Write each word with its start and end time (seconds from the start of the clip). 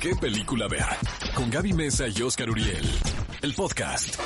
¿Qué 0.00 0.14
película 0.14 0.68
ver? 0.68 0.84
Con 1.34 1.50
Gaby 1.50 1.72
Mesa 1.72 2.06
y 2.08 2.20
Oscar 2.22 2.50
Uriel. 2.50 2.86
El 3.40 3.54
podcast. 3.54 4.20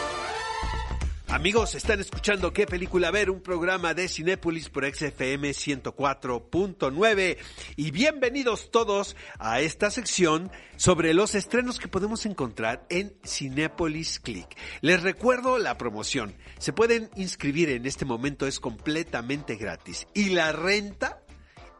Amigos, 1.28 1.76
están 1.76 2.00
escuchando 2.00 2.52
¿Qué 2.52 2.66
película 2.66 3.12
ver? 3.12 3.30
Un 3.30 3.40
programa 3.40 3.94
de 3.94 4.08
Cinépolis 4.08 4.68
por 4.68 4.84
XFM 4.84 5.50
104.9 5.50 7.38
y 7.76 7.90
bienvenidos 7.92 8.72
todos 8.72 9.14
a 9.38 9.60
esta 9.60 9.92
sección 9.92 10.50
sobre 10.76 11.14
los 11.14 11.36
estrenos 11.36 11.78
que 11.78 11.86
podemos 11.86 12.26
encontrar 12.26 12.84
en 12.88 13.14
Cinépolis 13.24 14.18
Click. 14.18 14.48
Les 14.80 15.00
recuerdo 15.00 15.58
la 15.58 15.78
promoción. 15.78 16.34
Se 16.58 16.72
pueden 16.72 17.10
inscribir 17.14 17.70
en 17.70 17.86
este 17.86 18.04
momento, 18.04 18.48
es 18.48 18.58
completamente 18.58 19.54
gratis 19.54 20.08
y 20.14 20.30
la 20.30 20.50
renta 20.50 21.19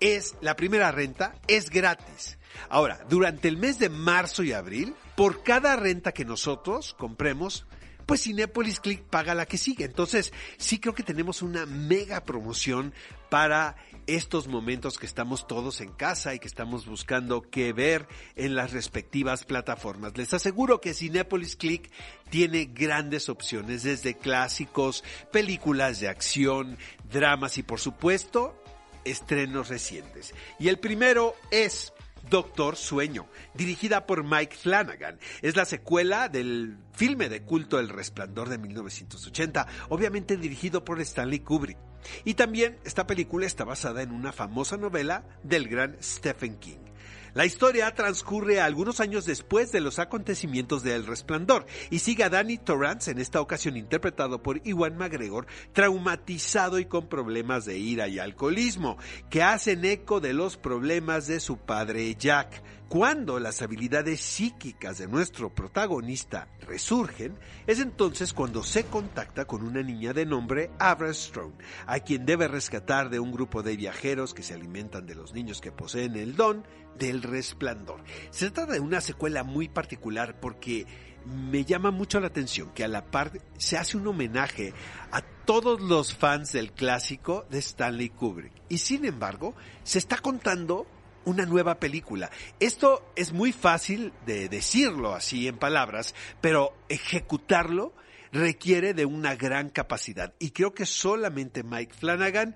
es, 0.01 0.35
la 0.41 0.57
primera 0.57 0.91
renta 0.91 1.35
es 1.46 1.71
gratis. 1.71 2.39
Ahora, 2.69 3.05
durante 3.09 3.48
el 3.48 3.57
mes 3.57 3.79
de 3.79 3.89
marzo 3.89 4.43
y 4.43 4.53
abril, 4.53 4.95
por 5.16 5.42
cada 5.42 5.77
renta 5.77 6.12
que 6.12 6.25
nosotros 6.25 6.95
compremos, 6.98 7.66
pues 8.06 8.23
Cinepolis 8.23 8.80
Click 8.80 9.02
paga 9.02 9.37
la 9.37 9.47
que 9.47 9.56
sigue. 9.56 9.84
Entonces, 9.84 10.33
sí 10.56 10.80
creo 10.80 10.95
que 10.95 11.05
tenemos 11.05 11.42
una 11.42 11.65
mega 11.65 12.25
promoción 12.25 12.92
para 13.28 13.77
estos 14.09 14.48
momentos 14.48 14.98
que 14.98 15.06
estamos 15.06 15.47
todos 15.47 15.80
en 15.80 15.92
casa 15.92 16.34
y 16.34 16.41
que 16.41 16.48
estamos 16.48 16.87
buscando 16.87 17.42
qué 17.42 17.73
ver 17.73 18.09
en 18.34 18.56
las 18.56 18.73
respectivas 18.73 19.45
plataformas. 19.45 20.17
Les 20.17 20.34
aseguro 20.34 20.80
que 20.80 20.92
Cinepolis 20.92 21.55
Click 21.55 21.89
tiene 22.30 22.64
grandes 22.64 23.28
opciones, 23.28 23.84
desde 23.84 24.17
clásicos, 24.17 25.05
películas 25.30 26.01
de 26.01 26.09
acción, 26.09 26.78
dramas 27.12 27.59
y 27.59 27.62
por 27.62 27.78
supuesto, 27.78 28.61
estrenos 29.05 29.69
recientes. 29.69 30.35
Y 30.59 30.69
el 30.69 30.79
primero 30.79 31.35
es 31.51 31.93
Doctor 32.29 32.77
Sueño, 32.77 33.27
dirigida 33.55 34.07
por 34.07 34.25
Mike 34.25 34.57
Flanagan. 34.57 35.19
Es 35.43 35.57
la 35.57 35.65
secuela 35.65 36.29
del 36.29 36.77
filme 36.93 37.29
de 37.29 37.42
culto 37.42 37.79
El 37.79 37.89
Resplandor 37.89 38.48
de 38.48 38.59
1980, 38.59 39.67
obviamente 39.89 40.37
dirigido 40.37 40.84
por 40.84 41.01
Stanley 41.01 41.41
Kubrick. 41.41 41.79
Y 42.25 42.34
también 42.34 42.79
esta 42.84 43.07
película 43.07 43.47
está 43.47 43.65
basada 43.65 44.03
en 44.03 44.12
una 44.12 44.33
famosa 44.33 44.77
novela 44.77 45.25
del 45.42 45.69
gran 45.69 45.97
Stephen 46.03 46.57
King. 46.59 46.89
La 47.33 47.47
historia 47.47 47.95
transcurre 47.95 48.61
algunos 48.61 48.98
años 48.98 49.25
después 49.25 49.70
de 49.70 49.81
los 49.81 50.00
acontecimientos 50.00 50.83
de 50.83 50.97
El 50.97 51.06
Resplandor 51.06 51.64
y 51.89 52.00
sigue 52.00 52.25
a 52.25 52.28
Danny 52.28 52.59
Torrance, 52.59 53.11
en 53.11 53.20
esta 53.20 53.41
ocasión 53.41 53.77
interpretado 53.77 54.42
por 54.42 54.61
Iwan 54.67 54.97
McGregor, 54.97 55.47
traumatizado 55.73 56.81
y 56.81 56.86
con 56.86 57.08
problemas 57.08 57.67
de 57.67 57.78
ira 57.78 58.08
y 58.08 58.19
alcoholismo, 58.19 58.98
que 59.28 59.45
hacen 59.45 59.84
eco 59.84 60.20
de 60.20 60.33
los 60.33 60.56
problemas 60.56 61.28
de 61.28 61.39
su 61.39 61.56
padre 61.56 62.17
Jack. 62.17 62.62
Cuando 62.89 63.39
las 63.39 63.62
habilidades 63.62 64.20
psíquicas 64.20 64.98
de 64.98 65.06
nuestro 65.06 65.55
protagonista 65.55 66.48
resurgen, 66.62 67.39
es 67.69 67.78
entonces 67.78 68.33
cuando 68.33 68.64
se 68.64 68.83
contacta 68.83 69.45
con 69.45 69.62
una 69.62 69.81
niña 69.81 70.12
de 70.12 70.27
nombre 70.27 70.73
Abra 70.81 71.14
Strong, 71.14 71.53
a 71.86 72.01
quien 72.01 72.27
debe 72.27 72.48
rescatar 72.48 73.08
de 73.08 73.20
un 73.20 73.31
grupo 73.31 73.62
de 73.62 73.77
viajeros 73.77 74.34
que 74.34 74.42
se 74.42 74.55
alimentan 74.55 75.06
de 75.06 75.14
los 75.14 75.33
niños 75.33 75.61
que 75.61 75.70
poseen 75.70 76.17
el 76.17 76.34
don 76.34 76.64
del 76.98 77.20
resplandor. 77.23 78.03
Se 78.31 78.51
trata 78.51 78.73
de 78.73 78.81
una 78.81 79.01
secuela 79.01 79.43
muy 79.45 79.69
particular 79.69 80.39
porque 80.41 80.87
me 81.27 81.65
llama 81.65 81.91
mucho 81.91 82.21
la 82.21 82.29
atención 82.29 82.71
que 82.73 82.85
a 82.85 82.89
la 82.89 83.05
par 83.05 83.33
se 83.59 83.77
hace 83.77 83.97
un 83.97 84.07
homenaje 84.07 84.73
a 85.13 85.23
todos 85.23 85.81
los 85.81 86.15
fans 86.15 86.53
del 86.53 86.73
clásico 86.73 87.47
de 87.51 87.59
Stanley 87.59 88.11
Kubrick. 88.11 88.53
Y 88.69 88.79
sin 88.79 89.05
embargo, 89.05 89.55
se 89.83 89.98
está 89.98 90.19
contando 90.19 90.87
una 91.25 91.45
nueva 91.45 91.79
película. 91.79 92.31
Esto 92.59 93.13
es 93.17 93.33
muy 93.33 93.53
fácil 93.53 94.13
de 94.27 94.48
decirlo 94.48 95.15
así 95.15 95.48
en 95.48 95.59
palabras, 95.59 96.15
pero 96.41 96.75
ejecutarlo 96.89 97.95
requiere 98.33 98.95
de 98.95 99.05
una 99.05 99.35
gran 99.35 99.71
capacidad. 99.71 100.35
Y 100.39 100.51
creo 100.51 100.73
que 100.73 100.87
solamente 100.87 101.63
Mike 101.63 101.95
Flanagan 101.95 102.55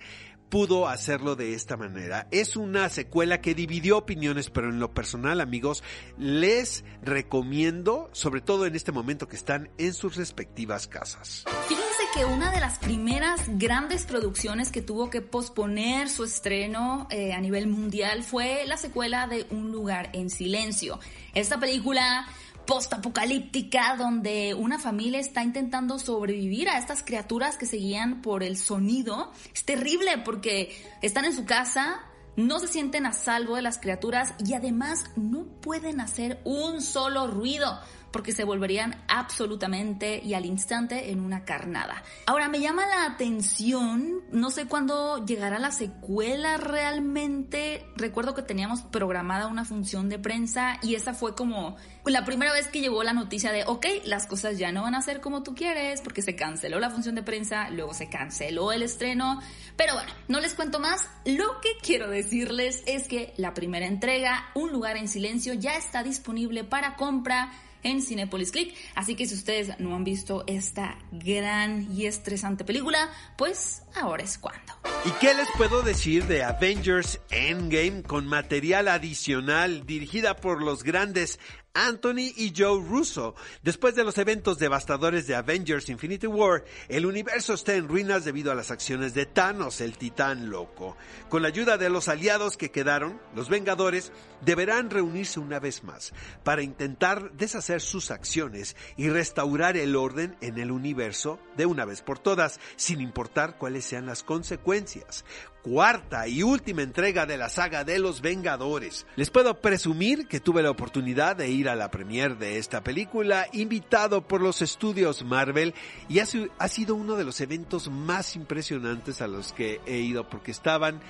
pudo 0.55 0.87
hacerlo 0.87 1.35
de 1.35 1.53
esta 1.53 1.77
manera. 1.77 2.29
Es 2.31 2.57
una 2.57 2.89
secuela 2.89 3.41
que 3.41 3.57
dividió 3.57 3.99
opiniones, 3.99 4.51
pero 4.51 4.69
en 4.69 4.79
lo 4.79 4.95
personal, 4.95 5.41
amigos, 5.41 5.83
les 6.17 6.85
recomiendo, 7.03 8.09
sobre 8.13 8.41
todo 8.41 8.65
en 8.65 8.77
este 8.77 8.93
momento 8.93 9.27
que 9.27 9.35
están 9.35 9.69
en 9.79 9.93
sus 9.93 10.15
respectivas 10.15 10.87
casas. 10.87 11.45
Fíjense 11.67 12.03
que 12.15 12.25
una 12.25 12.53
de 12.53 12.61
las 12.61 12.79
primeras 12.79 13.41
grandes 13.59 14.05
producciones 14.05 14.71
que 14.71 14.81
tuvo 14.81 15.11
que 15.11 15.23
posponer 15.23 16.09
su 16.09 16.23
estreno 16.23 17.09
eh, 17.11 17.33
a 17.33 17.41
nivel 17.41 17.67
mundial 17.67 18.23
fue 18.23 18.63
la 18.65 18.77
secuela 18.77 19.27
de 19.27 19.49
Un 19.51 19.73
lugar 19.73 20.11
en 20.13 20.31
silencio. 20.31 21.01
Esta 21.35 21.59
película 21.59 22.29
postapocalíptica 22.67 23.97
donde 23.97 24.55
una 24.55 24.79
familia 24.79 25.21
está 25.21 25.43
intentando 25.43 25.99
sobrevivir 25.99 26.69
a 26.69 26.79
estas 26.79 27.03
criaturas 27.03 27.57
que 27.57 27.67
seguían 27.67 28.23
por 28.23 28.43
el 28.43 28.57
sonido. 28.57 29.33
Es 29.55 29.65
terrible 29.65 30.19
porque 30.25 30.75
están 31.03 31.25
en 31.25 31.35
su 31.35 31.45
casa, 31.45 32.01
no 32.37 32.59
se 32.59 32.69
sienten 32.69 33.07
a 33.07 33.13
salvo 33.13 33.57
de 33.57 33.63
las 33.63 33.79
criaturas 33.79 34.35
y 34.45 34.55
además 34.55 35.05
no 35.17 35.45
pueden 35.61 36.01
hacer 36.01 36.41
un 36.45 36.83
solo 36.83 37.27
ruido 37.27 37.79
porque 38.15 38.31
se 38.31 38.45
volverían 38.45 38.95
absolutamente 39.09 40.21
y 40.23 40.35
al 40.35 40.47
instante 40.47 41.11
en 41.11 41.19
una 41.19 41.45
carnada. 41.45 42.05
Ahora 42.27 42.49
me 42.49 42.61
llama 42.61 42.87
la 42.87 43.07
atención, 43.07 44.23
no 44.31 44.53
sé 44.53 44.67
cuándo 44.67 45.27
llegará 45.27 45.59
la 45.59 45.73
secuela 45.73 46.57
realmente. 46.57 47.85
Recuerdo 47.97 48.33
que 48.33 48.43
teníamos 48.43 48.83
programada 48.83 49.49
una 49.49 49.65
función 49.65 50.09
de 50.09 50.21
prensa 50.21 50.79
y 50.81 50.95
esa 50.95 51.13
fue 51.13 51.35
como 51.35 51.77
la 52.05 52.25
primera 52.25 52.53
vez 52.53 52.69
que 52.69 52.81
llegó 52.81 53.03
la 53.03 53.15
noticia 53.15 53.51
de, 53.51 53.65
ok, 53.67 53.85
las 54.05 54.29
cosas 54.29 54.59
ya 54.59 54.71
no 54.71 54.83
van 54.83 54.95
a 54.95 55.03
ser 55.03 55.21
como 55.21 55.43
tú 55.43 55.57
quieres 55.57 56.01
porque 56.01 56.23
se 56.23 56.37
canceló 56.37 56.79
la 56.79 56.91
función 56.91 57.17
de 57.17 57.25
prensa, 57.25 57.69
luego 57.71 57.95
se 57.95 58.09
canceló 58.09 58.71
el 58.71 58.83
estreno. 58.83 59.41
Pero 59.77 59.95
bueno, 59.95 60.13
no 60.29 60.39
les 60.39 60.55
cuento 60.55 60.79
más. 60.79 61.09
Lo 61.25 61.61
que 61.61 61.71
quiero 61.83 62.09
decirles 62.09 62.85
es 62.87 63.09
que 63.09 63.35
la 63.39 63.55
primera 63.55 63.87
entrega, 63.87 64.53
Un 64.55 64.71
lugar 64.71 64.97
en 64.97 65.09
silencio, 65.09 65.55
ya 65.55 65.77
está 65.77 66.05
disponible 66.05 66.63
para 66.63 66.95
compra 66.95 67.51
en 67.85 68.03
Cinepolis 68.03 68.51
Click. 68.51 68.75
Así 68.97 69.15
que 69.15 69.27
si 69.27 69.35
ustedes 69.35 69.79
no 69.79 69.95
han 69.95 70.03
visto 70.03 70.43
esta 70.49 70.99
gran 71.13 71.89
y 71.93 72.07
estresante 72.07 72.65
película, 72.65 73.11
pues 73.37 73.83
ahora 73.95 74.25
es 74.25 74.39
cuando. 74.39 74.73
¿Y 75.05 75.11
qué 75.21 75.35
les 75.35 75.49
puedo 75.57 75.83
decir 75.83 76.25
de 76.25 76.43
Avengers 76.43 77.21
Endgame 77.31 78.03
con 78.03 78.27
material 78.27 78.89
adicional 78.89 79.87
dirigida 79.87 80.35
por 80.35 80.63
los 80.63 80.83
grandes 80.83 81.39
Anthony 81.75 82.33
y 82.37 82.53
Joe 82.57 82.81
Russo. 82.81 83.35
Después 83.63 83.97
de 83.97 84.05
los 84.05 84.17
eventos 84.19 84.59
devastadores 84.59 85.27
de 85.27 85.35
Avengers 85.35 85.89
Infinity 85.89 86.29
War, 86.29 86.65
el 86.89 87.05
universo 87.05 87.53
está 87.53 87.75
en 87.75 87.89
ruinas 87.89 88.25
debido 88.25 88.53
a 88.53 88.55
las 88.55 88.71
acciones 88.71 89.13
de 89.13 89.27
Thanos, 89.27 89.81
el 89.81 89.99
titán 89.99 90.51
loco. 90.51 90.97
Con 91.29 91.43
la 91.43 91.49
ayuda 91.49 91.77
de 91.77 91.91
los 91.91 92.09
aliados 92.09 92.57
que 92.57 92.71
quedaron, 92.71 93.21
los 93.35 93.49
Vengadores 93.49 94.13
deberán 94.43 94.89
reunirse 94.89 95.41
una 95.41 95.59
vez 95.59 95.83
más 95.83 96.13
para 96.45 96.63
intentar 96.63 97.33
deshacer 97.33 97.81
sus 97.81 98.13
acciones 98.13 98.77
y 98.97 99.09
restaurar 99.09 99.77
el 99.77 99.97
orden 99.97 100.37
en 100.41 100.59
el 100.59 100.71
universo 100.71 101.41
de 101.57 101.67
una 101.67 101.85
vez 101.85 102.03
por 102.03 102.21
todas, 102.21 102.61
sin 102.77 103.01
importar 103.01 103.59
cuáles 103.59 103.85
sean 103.85 104.07
las 104.07 104.23
consecuencias 104.23 105.25
cuarta 105.65 106.29
y 106.29 106.43
última 106.43 106.83
entrega 106.83 107.25
de 107.25 107.39
la 107.39 107.49
saga 107.49 107.85
de 107.85 107.99
los 107.99 108.21
Vengadores. 108.21 109.07
Les 109.17 109.31
puedo 109.31 109.63
presumir 109.63 110.29
que 110.29 110.39
tuve 110.39 110.63
la 110.63 110.71
oportunidad 110.71 111.37
de 111.37 111.49
ir 111.49 111.71
a 111.71 111.75
la 111.75 111.91
premiere 111.91 112.35
de 112.35 112.59
esta 112.59 112.85
película, 112.85 113.47
invitado 113.53 114.29
por 114.29 114.43
los 114.43 114.61
estudios 114.61 115.25
Marvel, 115.25 115.75
y 116.09 116.19
ha, 116.19 116.27
ha 116.59 116.69
sido 116.69 116.95
uno 116.95 117.17
de 117.17 117.25
los 117.25 117.41
eventos 117.41 117.91
más 117.91 118.37
impresionantes 118.37 119.23
a 119.23 119.27
los 119.27 119.55
que 119.55 119.81
he 119.87 119.97
ido 119.97 120.29
porque 120.29 120.51
estaban 120.51 121.01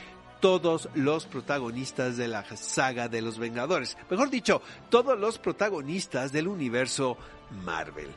todos 0.44 0.90
los 0.92 1.24
protagonistas 1.24 2.18
de 2.18 2.28
la 2.28 2.44
saga 2.54 3.08
de 3.08 3.22
los 3.22 3.38
Vengadores. 3.38 3.96
Mejor 4.10 4.28
dicho, 4.28 4.60
todos 4.90 5.18
los 5.18 5.38
protagonistas 5.38 6.32
del 6.32 6.48
universo 6.48 7.16
Marvel 7.64 8.10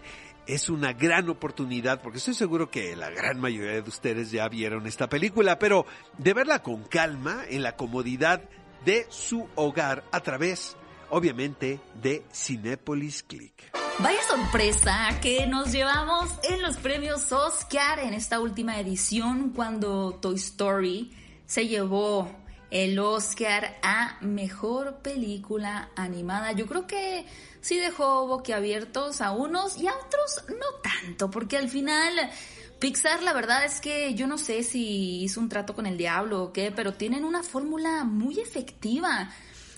es 0.46 0.68
una 0.68 0.92
gran 0.92 1.30
oportunidad, 1.30 2.02
porque 2.02 2.18
estoy 2.18 2.34
seguro 2.34 2.70
que 2.70 2.98
la 2.98 3.10
gran 3.12 3.40
mayoría 3.40 3.82
de 3.82 3.90
ustedes 3.90 4.30
ya 4.30 4.50
vieron 4.50 4.88
esta 4.88 5.08
película, 5.08 5.58
pero 5.58 5.86
de 6.18 6.34
verla 6.34 6.62
con 6.62 6.84
calma, 6.84 7.46
en 7.48 7.64
la 7.64 7.78
comodidad 7.78 8.42
de 8.84 9.06
su 9.08 9.48
hogar, 9.56 10.04
a 10.12 10.20
través, 10.20 10.76
obviamente, 11.10 11.80
de 12.02 12.26
Cinepolis 12.34 13.24
Click. 13.24 13.72
Vaya 14.00 14.22
sorpresa 14.28 15.18
que 15.22 15.48
nos 15.48 15.72
llevamos 15.72 16.30
en 16.44 16.62
los 16.62 16.76
premios 16.76 17.32
Oscar 17.32 18.00
en 18.00 18.14
esta 18.14 18.42
última 18.42 18.82
edición 18.82 19.52
cuando 19.56 20.16
Toy 20.16 20.36
Story 20.36 21.14
se 21.48 21.68
llevó 21.68 22.30
el 22.70 23.00
Oscar 23.00 23.80
a 23.82 24.18
Mejor 24.22 24.98
Película 24.98 25.90
Animada. 25.96 26.52
Yo 26.52 26.68
creo 26.68 26.86
que 26.86 27.26
sí 27.62 27.80
dejó 27.80 28.28
boquiabiertos 28.28 29.22
a 29.22 29.32
unos 29.32 29.78
y 29.78 29.88
a 29.88 29.94
otros 29.94 30.44
no 30.50 30.82
tanto, 30.84 31.32
porque 31.32 31.58
al 31.58 31.70
final 31.70 32.14
Pixar 32.80 33.24
la 33.24 33.34
verdad 33.34 33.66
es 33.66 33.82
que 33.82 34.14
yo 34.14 34.28
no 34.28 34.38
sé 34.38 34.62
si 34.62 35.24
hizo 35.24 35.40
un 35.40 35.50
trato 35.50 35.74
con 35.74 35.88
el 35.88 35.98
diablo 35.98 36.44
o 36.44 36.54
qué, 36.54 36.72
pero 36.72 36.94
tienen 36.94 37.24
una 37.24 37.42
fórmula 37.42 38.04
muy 38.04 38.40
efectiva. 38.40 39.32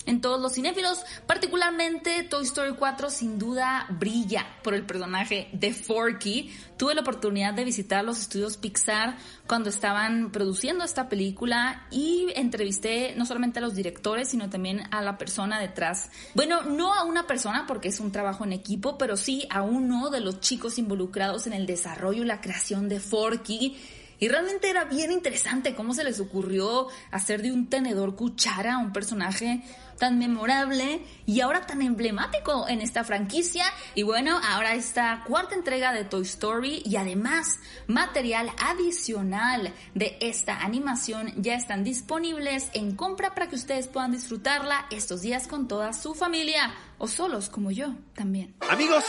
En 0.06 0.20
todos 0.20 0.40
los 0.40 0.54
cinéfilos. 0.54 1.00
Particularmente 1.26 2.22
Toy 2.24 2.44
Story 2.44 2.74
4 2.74 3.10
sin 3.10 3.38
duda 3.38 3.86
brilla 3.90 4.46
por 4.62 4.74
el 4.74 4.84
personaje 4.84 5.48
de 5.52 5.72
Forky. 5.72 6.50
Tuve 6.76 6.94
la 6.94 7.02
oportunidad 7.02 7.52
de 7.54 7.64
visitar 7.64 8.04
los 8.04 8.20
estudios 8.20 8.56
Pixar 8.56 9.16
cuando 9.46 9.68
estaban 9.68 10.30
produciendo 10.30 10.84
esta 10.84 11.08
película 11.08 11.86
y 11.90 12.28
entrevisté 12.34 13.14
no 13.16 13.26
solamente 13.26 13.58
a 13.58 13.62
los 13.62 13.74
directores, 13.74 14.28
sino 14.28 14.48
también 14.48 14.82
a 14.90 15.02
la 15.02 15.18
persona 15.18 15.60
detrás. 15.60 16.10
Bueno, 16.34 16.62
no 16.62 16.94
a 16.94 17.04
una 17.04 17.26
persona 17.26 17.66
porque 17.66 17.88
es 17.88 18.00
un 18.00 18.12
trabajo 18.12 18.44
en 18.44 18.52
equipo, 18.52 18.96
pero 18.96 19.16
sí 19.16 19.46
a 19.50 19.62
uno 19.62 20.10
de 20.10 20.20
los 20.20 20.40
chicos 20.40 20.78
involucrados 20.78 21.46
en 21.46 21.52
el 21.52 21.66
desarrollo 21.66 22.22
y 22.22 22.26
la 22.26 22.40
creación 22.40 22.88
de 22.88 23.00
Forky 23.00 23.76
y 24.20 24.28
realmente 24.28 24.70
era 24.70 24.84
bien 24.84 25.10
interesante 25.10 25.74
cómo 25.74 25.94
se 25.94 26.04
les 26.04 26.20
ocurrió 26.20 26.88
hacer 27.10 27.42
de 27.42 27.50
un 27.50 27.68
tenedor 27.68 28.14
cuchara 28.14 28.78
un 28.78 28.92
personaje 28.92 29.62
tan 30.00 30.18
memorable 30.18 31.02
y 31.26 31.40
ahora 31.40 31.66
tan 31.66 31.82
emblemático 31.82 32.66
en 32.68 32.80
esta 32.80 33.04
franquicia. 33.04 33.64
Y 33.94 34.02
bueno, 34.02 34.40
ahora 34.42 34.74
esta 34.74 35.22
cuarta 35.26 35.54
entrega 35.54 35.92
de 35.92 36.04
Toy 36.04 36.22
Story 36.22 36.82
y 36.84 36.96
además 36.96 37.60
material 37.86 38.50
adicional 38.58 39.74
de 39.94 40.16
esta 40.20 40.62
animación 40.62 41.32
ya 41.36 41.54
están 41.54 41.84
disponibles 41.84 42.70
en 42.72 42.96
compra 42.96 43.34
para 43.34 43.48
que 43.48 43.56
ustedes 43.56 43.88
puedan 43.88 44.12
disfrutarla 44.12 44.86
estos 44.90 45.20
días 45.20 45.46
con 45.46 45.68
toda 45.68 45.92
su 45.92 46.14
familia 46.14 46.74
o 46.98 47.06
solos 47.06 47.50
como 47.50 47.70
yo 47.70 47.94
también. 48.14 48.54
Amigos, 48.70 49.04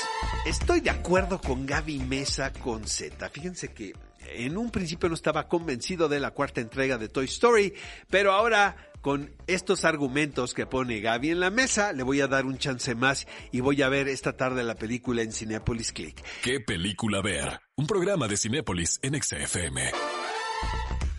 estoy 0.45 0.81
de 0.81 0.89
acuerdo 0.89 1.39
con 1.39 1.65
Gaby 1.65 1.99
Mesa 1.99 2.51
con 2.51 2.85
Z. 2.85 3.29
Fíjense 3.29 3.73
que 3.73 3.93
en 4.33 4.57
un 4.57 4.71
principio 4.71 5.09
no 5.09 5.15
estaba 5.15 5.47
convencido 5.47 6.07
de 6.09 6.19
la 6.19 6.31
cuarta 6.31 6.61
entrega 6.61 6.97
de 6.97 7.09
Toy 7.09 7.25
Story, 7.25 7.73
pero 8.09 8.31
ahora 8.31 8.75
con 9.01 9.33
estos 9.47 9.83
argumentos 9.83 10.53
que 10.53 10.65
pone 10.65 11.01
Gaby 11.01 11.31
en 11.31 11.39
la 11.39 11.49
mesa, 11.49 11.91
le 11.91 12.03
voy 12.03 12.21
a 12.21 12.27
dar 12.27 12.45
un 12.45 12.57
chance 12.57 12.93
más 12.95 13.27
y 13.51 13.59
voy 13.59 13.81
a 13.81 13.89
ver 13.89 14.07
esta 14.07 14.37
tarde 14.37 14.63
la 14.63 14.75
película 14.75 15.23
en 15.23 15.31
Cinepolis 15.31 15.91
Click. 15.91 16.23
¿Qué 16.43 16.59
película 16.59 17.21
ver? 17.21 17.59
Un 17.75 17.87
programa 17.87 18.27
de 18.27 18.37
Cinepolis 18.37 18.99
en 19.01 19.21
XFM. 19.21 19.91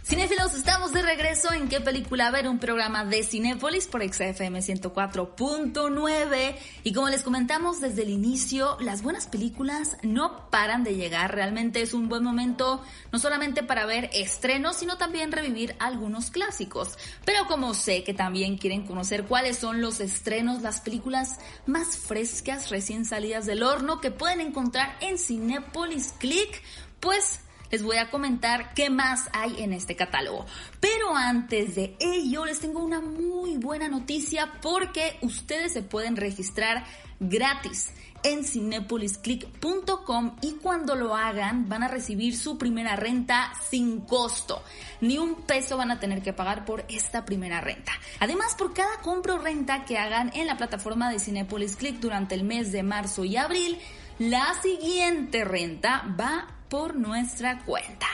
Cinefilos, 0.04 0.52
estamos 0.54 0.92
de 0.92 1.00
regreso. 1.00 1.52
En 1.52 1.68
qué 1.68 1.80
película 1.80 2.32
ver, 2.32 2.48
un 2.48 2.58
programa 2.58 3.04
de 3.04 3.22
Cinépolis 3.22 3.86
por 3.86 4.02
XFM 4.02 4.58
104.9 4.58 6.56
y 6.82 6.92
como 6.92 7.08
les 7.08 7.22
comentamos 7.22 7.80
desde 7.80 8.02
el 8.02 8.10
inicio, 8.10 8.76
las 8.80 9.02
buenas 9.02 9.28
películas 9.28 9.96
no 10.02 10.50
paran 10.50 10.82
de 10.82 10.96
llegar, 10.96 11.32
realmente 11.32 11.82
es 11.82 11.94
un 11.94 12.08
buen 12.08 12.24
momento 12.24 12.82
no 13.12 13.20
solamente 13.20 13.62
para 13.62 13.86
ver 13.86 14.10
estrenos, 14.12 14.74
sino 14.76 14.98
también 14.98 15.30
revivir 15.30 15.76
algunos 15.78 16.32
clásicos. 16.32 16.98
Pero 17.24 17.46
como 17.46 17.72
sé 17.72 18.02
que 18.02 18.12
también 18.12 18.58
quieren 18.58 18.84
conocer 18.84 19.24
cuáles 19.26 19.56
son 19.58 19.80
los 19.80 20.00
estrenos, 20.00 20.62
las 20.62 20.80
películas 20.80 21.38
más 21.64 21.96
frescas 21.96 22.70
recién 22.70 23.04
salidas 23.04 23.46
del 23.46 23.62
horno 23.62 24.00
que 24.00 24.10
pueden 24.10 24.40
encontrar 24.40 24.96
en 25.00 25.16
Cinépolis 25.16 26.12
Click, 26.18 26.60
pues 26.98 27.38
les 27.72 27.82
voy 27.82 27.96
a 27.96 28.10
comentar 28.10 28.74
qué 28.74 28.90
más 28.90 29.30
hay 29.32 29.62
en 29.62 29.72
este 29.72 29.96
catálogo. 29.96 30.44
Pero 30.78 31.16
antes 31.16 31.74
de 31.74 31.96
ello, 32.00 32.44
les 32.44 32.60
tengo 32.60 32.84
una 32.84 33.00
muy 33.00 33.56
buena 33.56 33.88
noticia 33.88 34.52
porque 34.60 35.16
ustedes 35.22 35.72
se 35.72 35.82
pueden 35.82 36.16
registrar 36.16 36.84
gratis 37.18 37.92
en 38.24 38.44
cinepolisclick.com 38.44 40.36
y 40.42 40.52
cuando 40.62 40.94
lo 40.94 41.16
hagan 41.16 41.66
van 41.70 41.82
a 41.82 41.88
recibir 41.88 42.36
su 42.36 42.58
primera 42.58 42.94
renta 42.94 43.54
sin 43.70 44.02
costo. 44.02 44.62
Ni 45.00 45.16
un 45.16 45.36
peso 45.36 45.78
van 45.78 45.90
a 45.90 45.98
tener 45.98 46.22
que 46.22 46.34
pagar 46.34 46.66
por 46.66 46.84
esta 46.90 47.24
primera 47.24 47.62
renta. 47.62 47.92
Además, 48.20 48.54
por 48.54 48.74
cada 48.74 49.00
compra 49.00 49.36
o 49.36 49.38
renta 49.38 49.86
que 49.86 49.96
hagan 49.96 50.30
en 50.34 50.46
la 50.46 50.58
plataforma 50.58 51.10
de 51.10 51.20
Cinepolis 51.20 51.76
Click 51.76 52.00
durante 52.00 52.34
el 52.34 52.44
mes 52.44 52.70
de 52.70 52.82
marzo 52.82 53.24
y 53.24 53.38
abril, 53.38 53.78
la 54.18 54.52
siguiente 54.60 55.42
renta 55.44 56.04
va 56.20 56.46
por 56.72 56.96
nuestra 56.96 57.58
cuenta. 57.66 58.06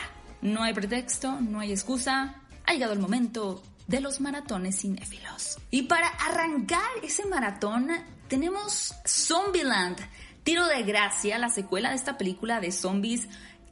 No 0.43 0.65
hay 0.65 0.75
pretexto, 0.75 1.41
no 1.41 1.61
hay 1.61 1.71
excusa. 1.71 2.43
Ha 2.67 2.73
llegado 2.73 2.93
el 2.93 2.99
momento 2.99 3.63
de 3.87 4.01
los 4.01 4.21
maratones 4.21 4.81
cinéfilos. 4.81 5.59
Y 5.71 5.83
para 5.83 6.09
arrancar 6.09 6.91
ese 7.05 7.25
maratón 7.27 7.89
tenemos 8.27 8.97
Zombieland, 9.07 9.97
Tiro 10.43 10.67
de 10.67 10.83
Gracia, 10.83 11.39
la 11.39 11.51
secuela 11.51 11.91
de 11.91 11.95
esta 11.95 12.19
película 12.19 12.61
de 12.61 12.73
zombies 12.73 13.29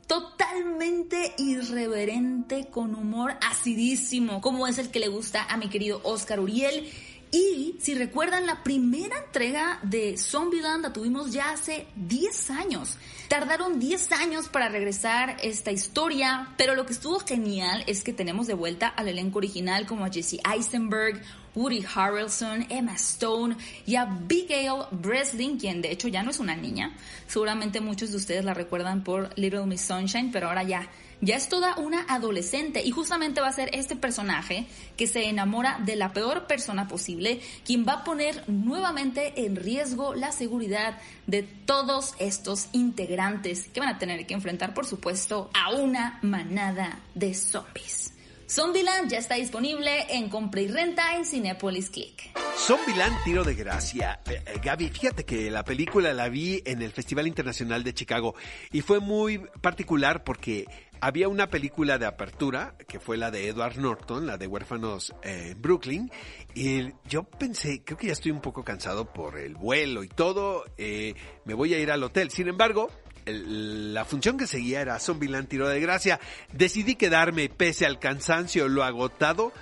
totalmente 0.07 1.35
irreverente, 1.37 2.69
con 2.71 2.95
humor 2.95 3.35
acidísimo, 3.43 4.41
como 4.41 4.69
es 4.69 4.79
el 4.79 4.93
que 4.93 5.01
le 5.01 5.09
gusta 5.09 5.47
a 5.51 5.57
mi 5.57 5.69
querido 5.69 6.01
Oscar 6.05 6.39
Uriel 6.39 6.89
y 7.31 7.77
si 7.81 7.95
recuerdan, 7.95 8.47
la 8.47 8.63
primera 8.63 9.19
entrega 9.19 9.79
de 9.83 10.17
Zombieland 10.17 10.83
la 10.83 10.93
tuvimos 10.93 11.33
ya 11.33 11.51
hace 11.51 11.87
10 11.97 12.51
años. 12.51 12.97
Tardaron 13.29 13.81
10 13.81 14.13
años 14.13 14.49
para 14.49 14.69
regresar 14.69 15.37
esta 15.43 15.73
historia, 15.73 16.55
pero 16.57 16.75
lo 16.75 16.87
que 16.87 16.93
estuvo 16.93 17.19
genial 17.21 17.83
es 17.87 18.05
que 18.05 18.13
tenemos 18.13 18.47
de 18.47 18.55
vuelta 18.55 18.89
al 18.89 19.09
elenco 19.09 19.39
original 19.39 19.87
como 19.87 20.05
a 20.05 20.11
Jesse 20.11 20.39
Eisenberg, 20.51 21.21
Woody 21.57 21.85
Harrelson, 21.93 22.67
Emma 22.69 22.95
Stone 22.95 23.57
y 23.87 23.97
a 23.97 24.03
Abigail 24.03 24.85
Breslin, 24.93 25.59
quien 25.59 25.83
de 25.83 25.91
hecho 25.91 26.07
ya 26.07 26.23
no 26.23 26.31
es 26.31 26.39
una 26.39 26.55
niña. 26.55 26.95
Seguramente 27.27 27.81
muchos 27.81 28.13
de 28.13 28.19
ustedes 28.19 28.45
la 28.45 28.55
recuerdan 28.55 29.03
por 29.03 29.37
Little 29.37 29.67
Miss 29.67 29.81
Sunshine, 29.81 30.31
pero 30.31 30.49
ahora 30.49 30.63
ya 30.63 30.89
ya 31.21 31.37
es 31.37 31.49
toda 31.49 31.77
una 31.77 32.05
adolescente 32.09 32.83
y 32.85 32.91
justamente 32.91 33.41
va 33.41 33.49
a 33.49 33.53
ser 33.53 33.71
este 33.73 33.97
personaje 33.97 34.67
que 34.97 35.07
se 35.07 35.29
enamora 35.29 35.81
de 35.85 35.97
la 35.97 36.13
peor 36.13 36.47
persona 36.47 36.89
posible, 36.89 37.41
quien 37.65 37.87
va 37.87 37.95
a 37.95 38.05
poner 38.05 38.45
nuevamente 38.49 39.45
en 39.45 39.57
riesgo 39.57 40.15
la 40.15 40.33
seguridad 40.33 40.99
de 41.27 41.43
todos 41.43 42.15
estos 42.19 42.69
integrantes 42.73 43.69
que 43.73 43.81
van 43.81 43.89
a 43.89 43.99
tener 43.99 44.27
que 44.27 44.35
enfrentar, 44.35 44.75
por 44.75 44.87
supuesto, 44.87 45.51
a 45.55 45.73
una 45.73 46.19
manada 46.23 47.01
de 47.15 47.35
zombies. 47.35 48.16
Zombieland 48.49 49.11
ya 49.11 49.19
está 49.19 49.35
disponible 49.35 50.07
en 50.09 50.29
compra 50.29 50.61
y 50.61 50.69
renta 50.69 51.17
en 51.17 51.25
Cinepolis 51.25 51.91
Click. 51.91 52.31
Zombieland 52.57 53.17
Tiro 53.25 53.43
de 53.43 53.55
Gracia. 53.55 54.21
Eh, 54.27 54.41
eh, 54.47 54.61
Gaby, 54.63 54.89
fíjate 54.89 55.25
que 55.25 55.51
la 55.51 55.65
película 55.65 56.15
la 56.15 56.29
vi 56.29 56.63
en 56.65 56.81
el 56.81 56.93
Festival 56.93 57.27
Internacional 57.27 57.83
de 57.83 57.93
Chicago 57.93 58.37
y 58.71 58.83
fue 58.83 59.01
muy 59.01 59.39
particular 59.61 60.23
porque 60.23 60.67
había 61.01 61.29
una 61.29 61.51
película 61.51 61.99
de 61.99 62.07
apertura, 62.07 62.75
que 62.89 63.01
fue 63.01 63.17
la 63.17 63.31
de 63.31 63.49
Edward 63.49 63.79
Norton, 63.79 64.27
la 64.27 64.39
de 64.39 64.47
Huérfanos 64.47 65.15
en 65.23 65.61
Brooklyn, 65.61 66.11
y 66.55 66.93
yo 67.09 67.25
pensé, 67.25 67.83
creo 67.85 67.99
que 67.99 68.07
ya 68.07 68.13
estoy 68.13 68.31
un 68.31 68.41
poco 68.41 68.65
cansado 68.65 69.13
por 69.13 69.39
el 69.39 69.55
vuelo 69.55 70.05
y 70.05 70.09
todo, 70.09 70.65
eh, 70.79 71.15
me 71.45 71.55
voy 71.55 71.75
a 71.75 71.79
ir 71.79 71.91
al 71.91 72.03
hotel. 72.03 72.31
Sin 72.31 72.49
embargo, 72.49 72.91
la 73.27 74.05
función 74.05 74.39
que 74.39 74.47
seguía 74.47 74.81
era 74.81 74.99
Zombieland 74.99 75.49
Tiro 75.49 75.69
de 75.69 75.81
Gracia. 75.81 76.21
Decidí 76.53 76.95
quedarme 76.95 77.49
pese 77.49 77.85
al 77.85 77.99
cansancio, 77.99 78.69
lo 78.69 78.85
agotado, 78.85 79.53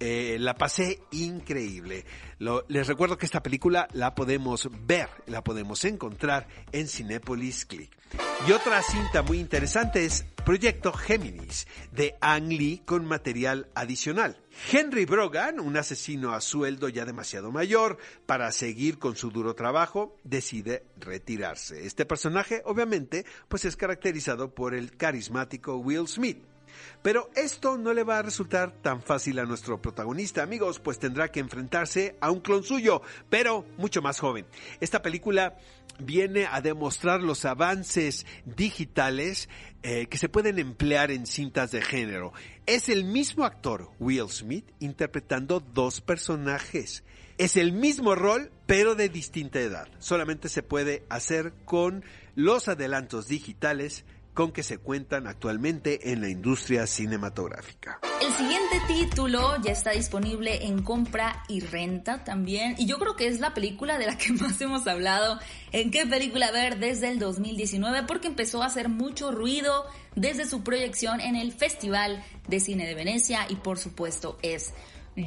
eh, 0.00 0.36
la 0.38 0.54
pasé 0.54 1.00
increíble. 1.10 2.04
les 2.68 2.86
recuerdo 2.86 3.16
que 3.16 3.26
esta 3.26 3.42
película 3.42 3.88
la 3.92 4.14
podemos 4.14 4.68
ver, 4.86 5.08
la 5.26 5.42
podemos 5.42 5.84
encontrar 5.84 6.46
en 6.72 6.88
Cinepolis 6.88 7.66
Click. 7.66 7.96
Y 8.46 8.52
otra 8.52 8.82
cinta 8.82 9.22
muy 9.22 9.38
interesante 9.40 10.04
es 10.04 10.24
Proyecto 10.44 10.92
Géminis 10.92 11.66
de 11.90 12.16
Ang 12.20 12.48
Lee 12.48 12.82
con 12.84 13.04
material 13.04 13.68
adicional. 13.74 14.36
Henry 14.70 15.04
Brogan, 15.04 15.58
un 15.58 15.76
asesino 15.76 16.32
a 16.32 16.40
sueldo 16.40 16.88
ya 16.88 17.04
demasiado 17.04 17.50
mayor 17.50 17.98
para 18.26 18.52
seguir 18.52 18.98
con 18.98 19.16
su 19.16 19.30
duro 19.30 19.54
trabajo, 19.54 20.16
decide 20.22 20.84
retirarse. 20.98 21.84
Este 21.84 22.06
personaje, 22.06 22.62
obviamente, 22.64 23.26
pues 23.48 23.64
es 23.64 23.76
caracterizado 23.76 24.54
por 24.54 24.74
el 24.74 24.96
carismático 24.96 25.76
Will 25.78 26.06
Smith. 26.06 26.38
Pero 27.02 27.30
esto 27.34 27.76
no 27.76 27.92
le 27.92 28.04
va 28.04 28.18
a 28.18 28.22
resultar 28.22 28.72
tan 28.82 29.02
fácil 29.02 29.38
a 29.38 29.44
nuestro 29.44 29.80
protagonista, 29.80 30.42
amigos, 30.42 30.80
pues 30.80 30.98
tendrá 30.98 31.28
que 31.28 31.40
enfrentarse 31.40 32.16
a 32.20 32.30
un 32.30 32.40
clon 32.40 32.62
suyo, 32.62 33.02
pero 33.30 33.64
mucho 33.78 34.02
más 34.02 34.20
joven. 34.20 34.46
Esta 34.80 35.02
película 35.02 35.56
viene 35.98 36.46
a 36.46 36.60
demostrar 36.60 37.22
los 37.22 37.44
avances 37.44 38.26
digitales 38.44 39.48
eh, 39.82 40.06
que 40.06 40.18
se 40.18 40.28
pueden 40.28 40.58
emplear 40.58 41.10
en 41.10 41.26
cintas 41.26 41.70
de 41.70 41.82
género. 41.82 42.32
Es 42.66 42.88
el 42.88 43.04
mismo 43.04 43.44
actor, 43.44 43.90
Will 43.98 44.28
Smith, 44.28 44.70
interpretando 44.80 45.60
dos 45.60 46.00
personajes. 46.00 47.04
Es 47.38 47.56
el 47.56 47.72
mismo 47.72 48.14
rol, 48.14 48.50
pero 48.66 48.94
de 48.94 49.08
distinta 49.08 49.60
edad. 49.60 49.88
Solamente 49.98 50.48
se 50.48 50.62
puede 50.62 51.04
hacer 51.08 51.52
con 51.64 52.04
los 52.34 52.68
adelantos 52.68 53.28
digitales 53.28 54.04
con 54.36 54.52
que 54.52 54.62
se 54.62 54.76
cuentan 54.76 55.26
actualmente 55.26 56.12
en 56.12 56.20
la 56.20 56.28
industria 56.28 56.86
cinematográfica. 56.86 58.00
El 58.20 58.30
siguiente 58.34 58.82
título 58.86 59.56
ya 59.62 59.72
está 59.72 59.92
disponible 59.92 60.66
en 60.66 60.82
compra 60.82 61.42
y 61.48 61.60
renta 61.60 62.22
también. 62.22 62.74
Y 62.76 62.84
yo 62.84 62.98
creo 62.98 63.16
que 63.16 63.28
es 63.28 63.40
la 63.40 63.54
película 63.54 63.96
de 63.96 64.04
la 64.04 64.18
que 64.18 64.32
más 64.34 64.60
hemos 64.60 64.86
hablado. 64.86 65.40
¿En 65.72 65.90
qué 65.90 66.04
película 66.04 66.50
ver 66.52 66.78
desde 66.78 67.08
el 67.08 67.18
2019? 67.18 68.02
Porque 68.02 68.28
empezó 68.28 68.62
a 68.62 68.66
hacer 68.66 68.90
mucho 68.90 69.32
ruido 69.32 69.86
desde 70.16 70.44
su 70.44 70.62
proyección 70.62 71.22
en 71.22 71.34
el 71.34 71.52
Festival 71.52 72.22
de 72.46 72.60
Cine 72.60 72.86
de 72.86 72.94
Venecia 72.94 73.46
y 73.48 73.56
por 73.56 73.78
supuesto 73.78 74.38
es 74.42 74.74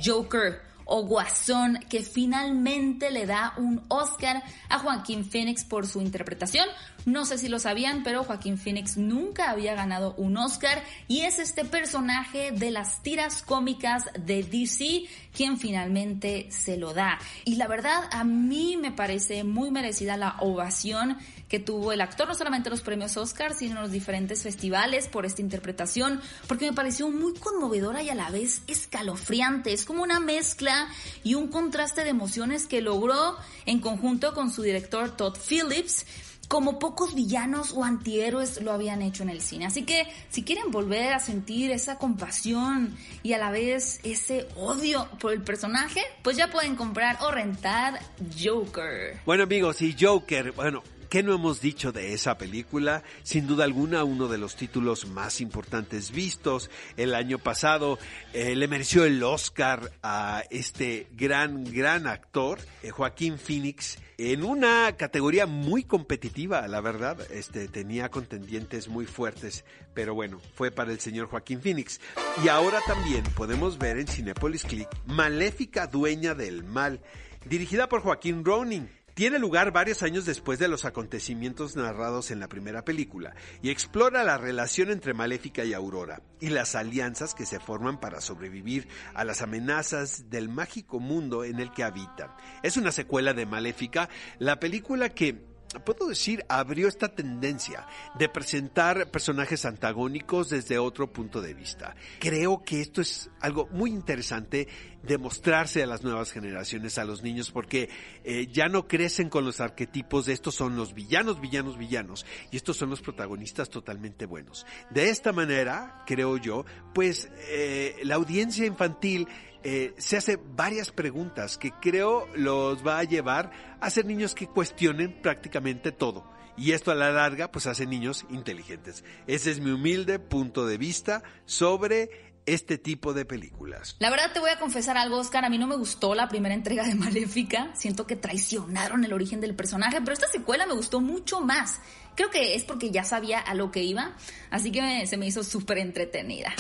Joker 0.05 0.61
o 0.91 1.03
Guasón, 1.03 1.79
que 1.87 2.01
finalmente 2.01 3.11
le 3.11 3.27
da 3.27 3.53
un 3.57 3.83
Oscar 3.89 4.41
a 4.69 4.79
Joaquín 4.79 5.23
Phoenix 5.23 5.63
por 5.63 5.85
su 5.85 6.01
interpretación. 6.01 6.67
No 7.09 7.25
sé 7.25 7.39
si 7.39 7.47
lo 7.47 7.57
sabían, 7.57 8.03
pero 8.03 8.23
Joaquín 8.23 8.59
Phoenix 8.59 8.95
nunca 8.95 9.49
había 9.49 9.73
ganado 9.73 10.13
un 10.17 10.37
Oscar 10.37 10.83
y 11.07 11.21
es 11.21 11.39
este 11.39 11.65
personaje 11.65 12.51
de 12.51 12.69
las 12.69 13.01
tiras 13.01 13.41
cómicas 13.41 14.03
de 14.13 14.43
DC 14.43 15.05
quien 15.33 15.57
finalmente 15.57 16.47
se 16.51 16.77
lo 16.77 16.93
da. 16.93 17.17
Y 17.45 17.55
la 17.55 17.67
verdad, 17.67 18.03
a 18.11 18.23
mí 18.23 18.77
me 18.77 18.91
parece 18.91 19.43
muy 19.43 19.71
merecida 19.71 20.17
la 20.17 20.35
ovación 20.39 21.17
que 21.47 21.59
tuvo 21.59 21.91
el 21.91 22.01
actor, 22.01 22.27
no 22.27 22.35
solamente 22.35 22.69
los 22.69 22.81
premios 22.81 23.17
Oscar, 23.17 23.55
sino 23.55 23.77
en 23.77 23.81
los 23.81 23.91
diferentes 23.91 24.43
festivales 24.43 25.07
por 25.07 25.25
esta 25.25 25.41
interpretación, 25.41 26.21
porque 26.47 26.67
me 26.67 26.73
pareció 26.73 27.09
muy 27.09 27.33
conmovedora 27.33 28.03
y 28.03 28.09
a 28.09 28.15
la 28.15 28.29
vez 28.29 28.61
escalofriante. 28.67 29.73
Es 29.73 29.83
como 29.83 30.03
una 30.03 30.19
mezcla 30.19 30.87
y 31.23 31.33
un 31.33 31.47
contraste 31.47 32.03
de 32.03 32.11
emociones 32.11 32.67
que 32.67 32.81
logró 32.81 33.35
en 33.65 33.79
conjunto 33.79 34.35
con 34.35 34.51
su 34.51 34.61
director 34.61 35.17
Todd 35.17 35.37
Phillips 35.37 36.05
como 36.49 36.79
pocos 36.79 37.13
villanos 37.13 37.71
o 37.73 37.85
antihéroes 37.85 38.61
lo 38.61 38.73
habían 38.73 39.03
hecho 39.03 39.23
en 39.23 39.29
el 39.29 39.39
cine. 39.39 39.67
Así 39.67 39.83
que 39.83 40.07
si 40.29 40.43
quieren 40.43 40.71
volver 40.71 41.13
a 41.13 41.19
sentir 41.19 41.71
esa 41.71 41.97
compasión 41.99 42.97
y 43.21 43.33
a 43.33 43.37
la 43.37 43.51
vez 43.51 43.99
ese 44.03 44.47
odio 44.57 45.07
por 45.19 45.31
el 45.31 45.43
personaje, 45.43 46.01
pues 46.23 46.35
ya 46.35 46.49
pueden 46.49 46.75
comprar 46.75 47.19
o 47.21 47.31
rentar 47.31 47.99
Joker. 48.37 49.21
Bueno 49.25 49.43
amigos, 49.43 49.81
y 49.83 49.95
Joker, 49.97 50.51
bueno, 50.53 50.83
¿Qué 51.09 51.23
no 51.23 51.33
hemos 51.33 51.59
dicho 51.59 51.91
de 51.91 52.13
esa 52.13 52.37
película? 52.37 53.01
Sin 53.23 53.47
duda 53.47 53.63
alguna, 53.63 54.03
uno 54.03 54.27
de 54.27 54.37
los 54.37 54.55
títulos 54.55 55.07
más 55.07 55.41
importantes 55.41 56.11
vistos. 56.11 56.69
El 56.97 57.15
año 57.15 57.39
pasado 57.39 57.97
eh, 58.31 58.55
le 58.55 58.67
mereció 58.67 59.05
el 59.05 59.23
Oscar 59.23 59.91
a 60.03 60.43
este 60.51 61.07
gran, 61.13 61.63
gran 61.63 62.05
actor, 62.05 62.59
eh, 62.83 62.91
Joaquín 62.91 63.39
Phoenix, 63.39 63.97
en 64.19 64.43
una 64.43 64.95
categoría 64.97 65.47
muy 65.47 65.83
competitiva, 65.83 66.67
la 66.67 66.79
verdad. 66.79 67.19
Este, 67.31 67.67
tenía 67.67 68.09
contendientes 68.09 68.87
muy 68.87 69.07
fuertes, 69.07 69.65
pero 69.95 70.13
bueno, 70.13 70.39
fue 70.53 70.69
para 70.69 70.91
el 70.91 70.99
señor 70.99 71.25
Joaquín 71.25 71.59
Phoenix. 71.59 71.99
Y 72.43 72.49
ahora 72.49 72.81
también 72.85 73.23
podemos 73.35 73.79
ver 73.79 73.97
en 73.97 74.07
Cinepolis 74.07 74.63
Click 74.63 74.89
Maléfica 75.07 75.87
Dueña 75.87 76.35
del 76.35 76.63
Mal, 76.63 77.01
dirigida 77.45 77.89
por 77.89 78.01
Joaquín 78.01 78.45
Ronin 78.45 78.98
tiene 79.19 79.37
lugar 79.37 79.73
varios 79.73 80.01
años 80.01 80.25
después 80.25 80.59
de 80.59 80.69
los 80.69 80.85
acontecimientos 80.85 81.75
narrados 81.75 82.31
en 82.31 82.39
la 82.39 82.47
primera 82.47 82.85
película 82.85 83.35
y 83.61 83.69
explora 83.69 84.23
la 84.23 84.37
relación 84.37 84.91
entre 84.91 85.13
Maléfica 85.13 85.65
y 85.65 85.73
Aurora 85.73 86.21
y 86.39 86.47
las 86.47 86.73
alianzas 86.73 87.35
que 87.35 87.45
se 87.45 87.59
forman 87.59 87.99
para 87.99 88.21
sobrevivir 88.21 88.87
a 89.13 89.25
las 89.25 89.41
amenazas 89.41 90.29
del 90.29 90.47
mágico 90.47 91.01
mundo 91.01 91.43
en 91.43 91.59
el 91.59 91.73
que 91.73 91.83
habitan. 91.83 92.31
Es 92.63 92.77
una 92.77 92.93
secuela 92.93 93.33
de 93.33 93.45
Maléfica, 93.45 94.07
la 94.37 94.57
película 94.57 95.09
que 95.09 95.49
puedo 95.85 96.07
decir, 96.07 96.43
abrió 96.49 96.87
esta 96.87 97.09
tendencia 97.09 97.85
de 98.17 98.29
presentar 98.29 99.11
personajes 99.11 99.65
antagónicos 99.65 100.49
desde 100.49 100.79
otro 100.79 101.11
punto 101.11 101.41
de 101.41 101.53
vista. 101.53 101.95
Creo 102.19 102.63
que 102.63 102.81
esto 102.81 103.01
es 103.01 103.29
algo 103.39 103.67
muy 103.71 103.91
interesante 103.91 104.67
de 105.03 105.17
mostrarse 105.17 105.83
a 105.83 105.87
las 105.87 106.03
nuevas 106.03 106.31
generaciones, 106.31 106.97
a 106.97 107.05
los 107.05 107.23
niños, 107.23 107.51
porque 107.51 107.89
eh, 108.23 108.47
ya 108.51 108.67
no 108.67 108.87
crecen 108.87 109.29
con 109.29 109.45
los 109.45 109.59
arquetipos 109.59 110.27
estos 110.27 110.55
son 110.55 110.75
los 110.75 110.93
villanos, 110.93 111.41
villanos, 111.41 111.77
villanos, 111.77 112.25
y 112.51 112.57
estos 112.57 112.77
son 112.77 112.89
los 112.89 113.01
protagonistas 113.01 113.69
totalmente 113.69 114.25
buenos. 114.25 114.65
De 114.89 115.09
esta 115.09 115.31
manera, 115.31 116.03
creo 116.05 116.37
yo, 116.37 116.65
pues 116.93 117.29
eh, 117.49 117.95
la 118.03 118.15
audiencia 118.15 118.65
infantil 118.65 119.27
eh, 119.63 119.93
se 119.97 120.17
hace 120.17 120.37
varias 120.37 120.91
preguntas 120.91 121.57
que 121.57 121.71
creo 121.81 122.27
los 122.35 122.85
va 122.85 122.99
a 122.99 123.03
llevar 123.03 123.51
a 123.81 123.89
ser 123.89 124.05
niños 124.05 124.33
que 124.33 124.47
cuestionen 124.47 125.21
prácticamente 125.21 125.91
todo. 125.91 126.29
Y 126.55 126.73
esto 126.73 126.91
a 126.91 126.95
la 126.95 127.11
larga 127.11 127.51
pues 127.51 127.67
hace 127.67 127.85
niños 127.85 128.25
inteligentes. 128.29 129.03
Ese 129.27 129.51
es 129.51 129.61
mi 129.61 129.71
humilde 129.71 130.19
punto 130.19 130.65
de 130.65 130.77
vista 130.77 131.23
sobre 131.45 132.28
este 132.53 132.77
tipo 132.77 133.13
de 133.13 133.25
películas. 133.25 133.95
La 133.99 134.09
verdad 134.09 134.31
te 134.33 134.39
voy 134.39 134.49
a 134.49 134.59
confesar 134.59 134.97
algo, 134.97 135.17
Oscar, 135.17 135.45
a 135.45 135.49
mí 135.49 135.57
no 135.57 135.67
me 135.67 135.75
gustó 135.75 136.15
la 136.15 136.27
primera 136.27 136.55
entrega 136.55 136.85
de 136.85 136.95
Maléfica, 136.95 137.71
siento 137.75 138.05
que 138.05 138.15
traicionaron 138.15 139.03
el 139.03 139.13
origen 139.13 139.41
del 139.41 139.55
personaje, 139.55 139.99
pero 140.01 140.13
esta 140.13 140.27
secuela 140.27 140.65
me 140.65 140.73
gustó 140.73 141.01
mucho 141.01 141.41
más. 141.41 141.79
Creo 142.15 142.29
que 142.29 142.55
es 142.55 142.63
porque 142.63 142.91
ya 142.91 143.03
sabía 143.05 143.39
a 143.39 143.53
lo 143.53 143.71
que 143.71 143.81
iba, 143.83 144.15
así 144.49 144.71
que 144.71 145.07
se 145.07 145.15
me 145.15 145.27
hizo 145.27 145.43
súper 145.43 145.77
entretenida. 145.77 146.53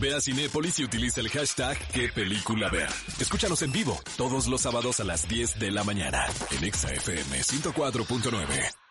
Ve 0.00 0.14
a 0.14 0.20
Cinépolis 0.20 0.78
y 0.78 0.84
utiliza 0.84 1.20
el 1.20 1.28
hashtag 1.28 1.76
qué 1.88 2.08
película 2.08 2.68
ver. 2.68 2.88
Escúchanos 3.18 3.62
en 3.62 3.72
vivo 3.72 4.00
todos 4.16 4.46
los 4.46 4.60
sábados 4.60 5.00
a 5.00 5.04
las 5.04 5.28
10 5.28 5.58
de 5.58 5.70
la 5.70 5.82
mañana 5.82 6.24
en 6.52 6.64
ExaFM 6.64 7.40
104.9. 7.40 8.81